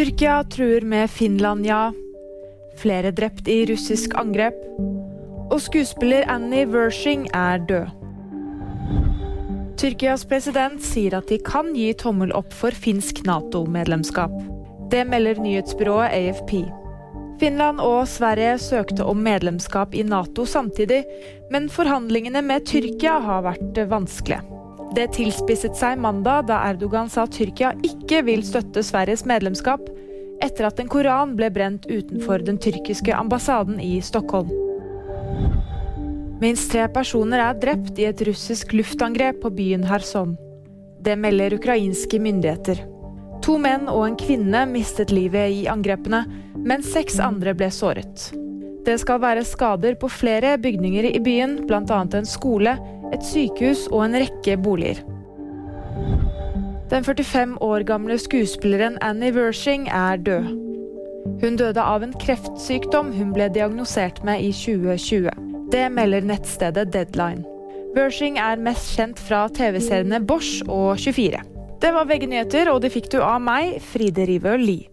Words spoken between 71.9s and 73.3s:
var VG nyheter, og det fikk du